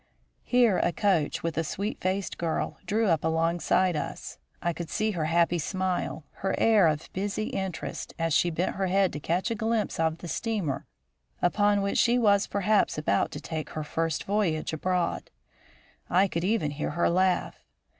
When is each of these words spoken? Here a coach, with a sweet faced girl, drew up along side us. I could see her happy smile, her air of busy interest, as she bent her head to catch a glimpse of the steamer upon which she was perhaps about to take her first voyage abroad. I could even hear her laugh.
Here 0.41 0.79
a 0.79 0.91
coach, 0.91 1.43
with 1.43 1.59
a 1.59 1.63
sweet 1.63 2.01
faced 2.01 2.39
girl, 2.39 2.79
drew 2.87 3.05
up 3.05 3.23
along 3.23 3.59
side 3.59 3.95
us. 3.95 4.39
I 4.59 4.73
could 4.73 4.89
see 4.89 5.11
her 5.11 5.25
happy 5.25 5.59
smile, 5.59 6.25
her 6.41 6.55
air 6.59 6.87
of 6.87 7.13
busy 7.13 7.49
interest, 7.49 8.15
as 8.17 8.33
she 8.33 8.49
bent 8.49 8.77
her 8.77 8.87
head 8.87 9.13
to 9.13 9.19
catch 9.19 9.51
a 9.51 9.53
glimpse 9.53 9.99
of 9.99 10.17
the 10.17 10.27
steamer 10.27 10.87
upon 11.39 11.83
which 11.83 11.99
she 11.99 12.17
was 12.17 12.47
perhaps 12.47 12.97
about 12.97 13.29
to 13.29 13.39
take 13.39 13.69
her 13.77 13.83
first 13.83 14.23
voyage 14.23 14.73
abroad. 14.73 15.29
I 16.09 16.27
could 16.27 16.43
even 16.43 16.71
hear 16.71 16.89
her 16.97 17.07
laugh. 17.07 17.63